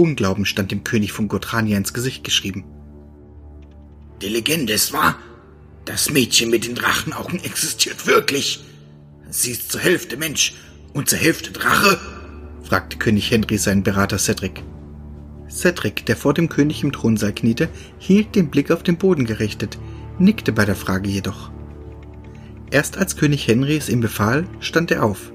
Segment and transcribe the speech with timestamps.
[0.00, 2.64] Unglauben stand dem König von Gotrania ins Gesicht geschrieben.
[4.22, 5.16] Die Legende ist wahr.
[5.84, 8.64] Das Mädchen mit den Drachenaugen existiert wirklich.
[9.28, 10.54] Sie ist zur Hälfte Mensch
[10.94, 11.98] und zur Hälfte Drache?
[12.62, 14.62] fragte König Henry seinen Berater Cedric.
[15.50, 19.78] Cedric, der vor dem König im Thronsaal kniete, hielt den Blick auf den Boden gerichtet,
[20.18, 21.50] nickte bei der Frage jedoch.
[22.70, 25.32] Erst als König Henry es ihm befahl, stand er auf.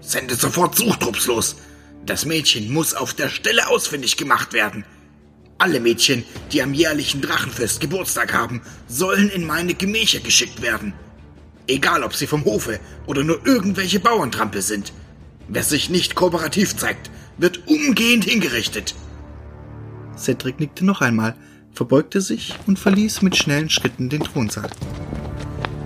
[0.00, 1.56] Sende sofort Suchtrupps los.
[2.06, 4.84] Das Mädchen muss auf der Stelle ausfindig gemacht werden.
[5.58, 10.92] Alle Mädchen, die am jährlichen Drachenfest Geburtstag haben, sollen in meine Gemächer geschickt werden.
[11.68, 14.92] Egal, ob sie vom Hofe oder nur irgendwelche Bauerntrampel sind.
[15.46, 18.96] Wer sich nicht kooperativ zeigt, wird umgehend hingerichtet.
[20.16, 21.36] Cedric nickte noch einmal,
[21.72, 24.70] verbeugte sich und verließ mit schnellen Schritten den Thronsaal.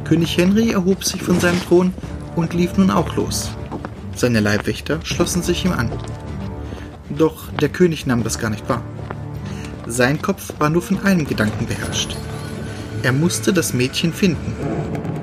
[0.04, 1.92] König Henry erhob sich von seinem Thron
[2.36, 3.50] und lief nun auch los.
[4.16, 5.90] Seine Leibwächter schlossen sich ihm an.
[7.10, 8.82] Doch der König nahm das gar nicht wahr.
[9.86, 12.16] Sein Kopf war nur von einem Gedanken beherrscht.
[13.02, 14.56] Er musste das Mädchen finden,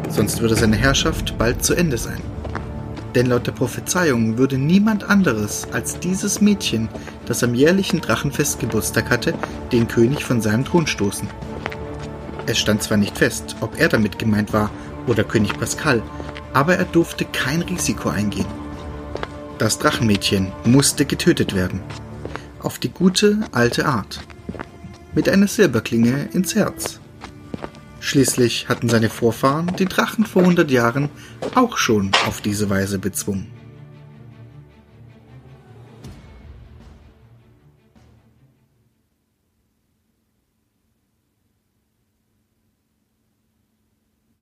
[0.09, 2.21] sonst würde seine Herrschaft bald zu Ende sein.
[3.15, 6.87] Denn laut der Prophezeiung würde niemand anderes als dieses Mädchen,
[7.25, 9.33] das am jährlichen Drachenfest Geburtstag hatte,
[9.71, 11.27] den König von seinem Thron stoßen.
[12.45, 14.69] Es stand zwar nicht fest, ob er damit gemeint war
[15.07, 16.03] oder König Pascal,
[16.53, 18.62] aber er durfte kein Risiko eingehen.
[19.63, 21.79] Das Drachenmädchen musste getötet werden.
[22.59, 24.19] Auf die gute alte Art.
[25.15, 26.99] Mit einer Silberklinge ins Herz.
[28.01, 31.07] Schließlich hatten seine Vorfahren die Drachen vor hundert Jahren
[31.55, 33.47] auch schon auf diese Weise bezwungen.